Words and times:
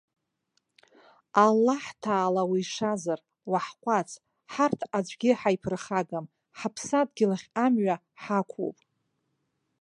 Аллаҳҭаала 1.43 2.43
уишазар, 2.51 3.19
уаҳҟәаҵ, 3.51 4.11
ҳарҭ 4.53 4.79
аӡәгьы 4.97 5.31
ҳаиԥырхагам, 5.39 6.25
ҳаԥсадгьыл 6.59 7.31
ахь 7.35 7.47
амҩа 7.65 7.95
ҳақәуп! 8.21 8.77